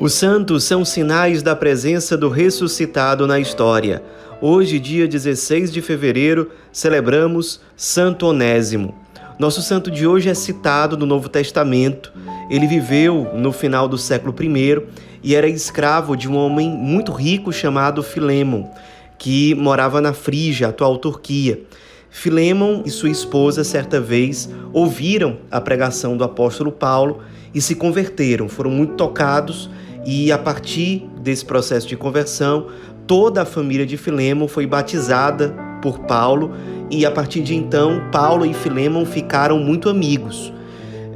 [0.00, 4.02] Os santos são sinais da presença do ressuscitado na história.
[4.40, 8.94] Hoje, dia 16 de fevereiro, celebramos Santo Onésimo.
[9.38, 12.14] Nosso santo de hoje é citado no Novo Testamento.
[12.48, 14.82] Ele viveu no final do século I
[15.22, 18.70] e era escravo de um homem muito rico chamado Filemon,
[19.18, 21.60] que morava na Frígia, atual Turquia.
[22.08, 27.20] Filemon e sua esposa, certa vez, ouviram a pregação do apóstolo Paulo
[27.54, 29.68] e se converteram, foram muito tocados
[30.04, 32.68] e a partir desse processo de conversão,
[33.06, 36.52] toda a família de Filemon foi batizada por Paulo
[36.90, 40.52] e a partir de então Paulo e Filemon ficaram muito amigos.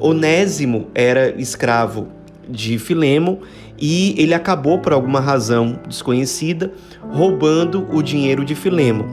[0.00, 2.08] Onésimo era escravo
[2.48, 3.38] de Filemon
[3.78, 6.72] e ele acabou por alguma razão desconhecida
[7.10, 9.06] roubando o dinheiro de Filemon.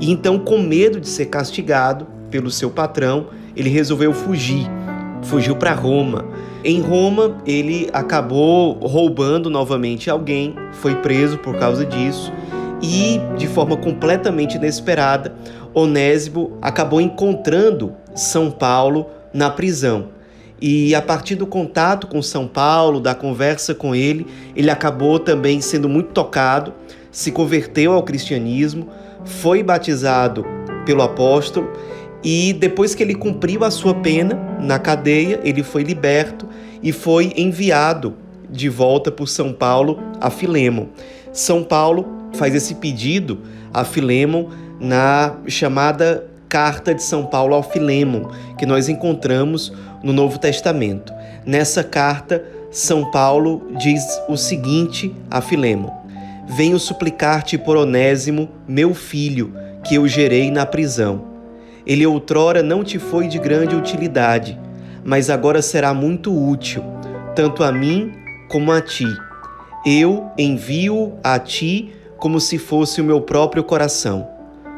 [0.00, 4.66] E então, com medo de ser castigado pelo seu patrão, ele resolveu fugir.
[5.22, 6.26] Fugiu para Roma
[6.64, 12.32] em Roma, ele acabou roubando novamente alguém, foi preso por causa disso
[12.80, 15.34] e, de forma completamente inesperada,
[15.74, 20.08] Onésimo acabou encontrando São Paulo na prisão.
[20.58, 25.60] E a partir do contato com São Paulo, da conversa com ele, ele acabou também
[25.60, 26.72] sendo muito tocado,
[27.10, 28.88] se converteu ao cristianismo,
[29.24, 30.46] foi batizado
[30.86, 31.68] pelo apóstolo
[32.24, 36.48] e depois que ele cumpriu a sua pena na cadeia, ele foi liberto
[36.82, 38.14] e foi enviado
[38.48, 40.86] de volta por São Paulo a Filemon.
[41.32, 43.42] São Paulo faz esse pedido
[43.74, 44.48] a Filemon
[44.80, 51.12] na chamada Carta de São Paulo ao Filemon, que nós encontramos no Novo Testamento.
[51.44, 55.90] Nessa carta, São Paulo diz o seguinte a Filemon:
[56.48, 59.52] Venho suplicar-te por Onésimo, meu filho,
[59.82, 61.33] que eu gerei na prisão
[61.86, 64.58] ele outrora não te foi de grande utilidade,
[65.04, 66.82] mas agora será muito útil,
[67.34, 68.12] tanto a mim
[68.48, 69.06] como a ti.
[69.86, 74.26] Eu envio a ti como se fosse o meu próprio coração.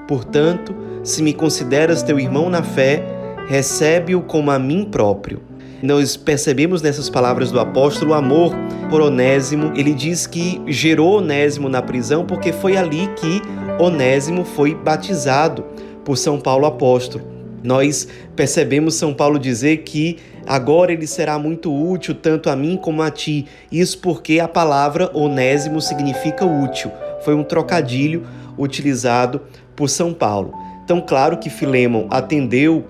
[0.08, 0.74] Portanto,
[1.04, 3.04] se me consideras teu irmão na fé,
[3.46, 5.42] recebe-o como a mim próprio.
[5.82, 8.52] Nós percebemos nessas palavras do apóstolo o amor
[8.90, 9.72] por Onésimo.
[9.76, 13.42] Ele diz que gerou Onésimo na prisão porque foi ali que
[13.78, 15.64] Onésimo foi batizado
[16.06, 17.24] por São Paulo apóstolo.
[17.64, 18.06] Nós
[18.36, 23.10] percebemos São Paulo dizer que agora ele será muito útil tanto a mim como a
[23.10, 23.46] ti.
[23.72, 26.92] Isso porque a palavra onésimo significa útil.
[27.24, 28.24] Foi um trocadilho
[28.56, 29.42] utilizado
[29.74, 30.54] por São Paulo.
[30.84, 32.84] Então, claro que Filemon atendeu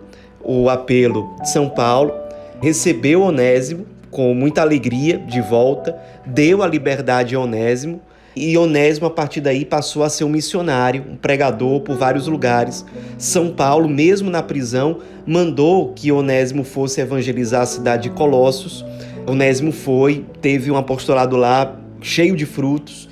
[0.44, 2.12] o apelo de São Paulo,
[2.60, 8.00] recebeu Onésimo com muita alegria de volta, deu a liberdade a Onésimo
[8.36, 12.84] e Onésimo, a partir daí, passou a ser um missionário, um pregador por vários lugares.
[13.16, 18.84] São Paulo, mesmo na prisão, mandou que Onésimo fosse evangelizar a cidade de Colossos.
[19.26, 23.08] Onésimo foi, teve um apostolado lá cheio de frutos.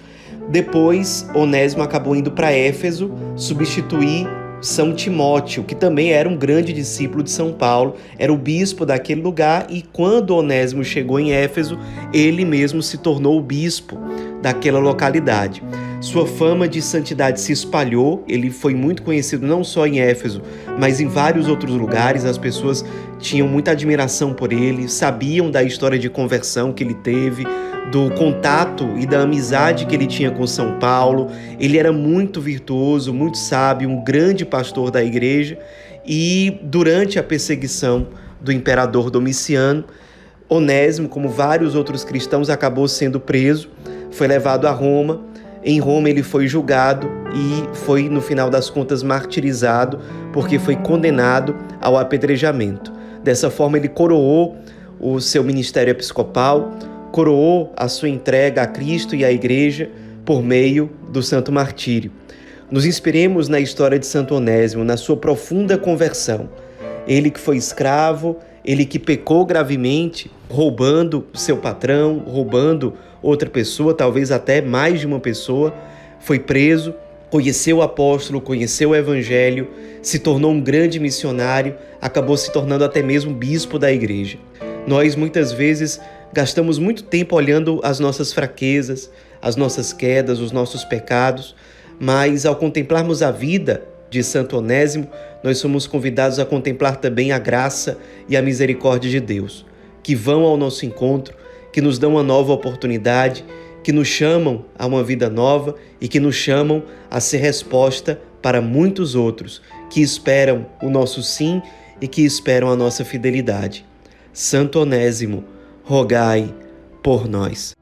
[0.50, 4.28] Depois, Onésimo acabou indo para Éfeso substituir
[4.64, 9.20] são Timóteo, que também era um grande discípulo de São Paulo, era o bispo daquele
[9.20, 11.78] lugar, e quando Onésimo chegou em Éfeso,
[12.14, 13.98] ele mesmo se tornou o bispo
[14.40, 15.62] daquela localidade.
[16.00, 20.42] Sua fama de santidade se espalhou, ele foi muito conhecido não só em Éfeso,
[20.78, 22.24] mas em vários outros lugares.
[22.24, 22.84] As pessoas
[23.18, 27.46] tinham muita admiração por ele, sabiam da história de conversão que ele teve,
[27.94, 31.30] do contato e da amizade que ele tinha com São Paulo.
[31.60, 35.56] Ele era muito virtuoso, muito sábio, um grande pastor da igreja.
[36.04, 38.08] E durante a perseguição
[38.40, 39.84] do imperador Domiciano,
[40.48, 43.70] Onésimo, como vários outros cristãos, acabou sendo preso
[44.10, 45.20] foi levado a Roma.
[45.62, 50.00] Em Roma ele foi julgado e foi, no final das contas, martirizado,
[50.32, 52.92] porque foi condenado ao apedrejamento.
[53.22, 54.56] Dessa forma, ele coroou
[55.00, 56.72] o seu ministério episcopal,
[57.14, 59.88] coroou a sua entrega a Cristo e à Igreja
[60.24, 62.10] por meio do santo martírio.
[62.68, 66.48] Nos inspiremos na história de Santo Onésimo, na sua profunda conversão.
[67.06, 74.32] Ele que foi escravo, ele que pecou gravemente, roubando seu patrão, roubando outra pessoa, talvez
[74.32, 75.72] até mais de uma pessoa,
[76.18, 76.96] foi preso,
[77.30, 79.68] conheceu o apóstolo, conheceu o evangelho,
[80.02, 84.36] se tornou um grande missionário, acabou se tornando até mesmo bispo da igreja.
[84.84, 86.00] Nós muitas vezes
[86.34, 89.08] gastamos muito tempo olhando as nossas fraquezas,
[89.40, 91.54] as nossas quedas, os nossos pecados,
[92.00, 95.08] mas ao contemplarmos a vida de Santo Onésimo,
[95.44, 97.98] nós somos convidados a contemplar também a graça
[98.28, 99.64] e a misericórdia de Deus,
[100.02, 101.36] que vão ao nosso encontro,
[101.72, 103.44] que nos dão uma nova oportunidade,
[103.84, 108.60] que nos chamam a uma vida nova e que nos chamam a ser resposta para
[108.60, 111.62] muitos outros que esperam o nosso sim
[112.00, 113.86] e que esperam a nossa fidelidade.
[114.32, 115.53] Santo Onésimo,
[115.84, 116.54] rogai
[117.02, 117.74] por nós.